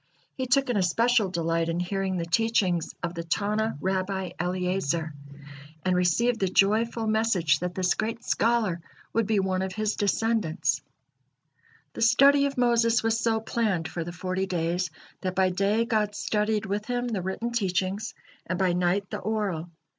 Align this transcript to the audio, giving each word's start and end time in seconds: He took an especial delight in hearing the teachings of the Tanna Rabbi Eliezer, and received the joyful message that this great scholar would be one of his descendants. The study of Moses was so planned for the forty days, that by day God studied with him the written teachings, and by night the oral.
He 0.33 0.47
took 0.47 0.67
an 0.71 0.77
especial 0.77 1.29
delight 1.29 1.69
in 1.69 1.79
hearing 1.79 2.17
the 2.17 2.25
teachings 2.25 2.95
of 3.03 3.13
the 3.13 3.23
Tanna 3.23 3.77
Rabbi 3.79 4.31
Eliezer, 4.39 5.13
and 5.85 5.95
received 5.95 6.39
the 6.39 6.47
joyful 6.47 7.05
message 7.05 7.59
that 7.59 7.75
this 7.75 7.93
great 7.93 8.23
scholar 8.23 8.81
would 9.13 9.27
be 9.27 9.39
one 9.39 9.61
of 9.61 9.73
his 9.73 9.95
descendants. 9.95 10.81
The 11.93 12.01
study 12.01 12.47
of 12.47 12.57
Moses 12.57 13.03
was 13.03 13.19
so 13.19 13.39
planned 13.39 13.87
for 13.87 14.03
the 14.03 14.11
forty 14.11 14.47
days, 14.47 14.89
that 15.21 15.35
by 15.35 15.51
day 15.51 15.85
God 15.85 16.15
studied 16.15 16.65
with 16.65 16.85
him 16.85 17.09
the 17.09 17.21
written 17.21 17.51
teachings, 17.51 18.15
and 18.47 18.57
by 18.57 18.73
night 18.73 19.07
the 19.11 19.19
oral. 19.19 19.69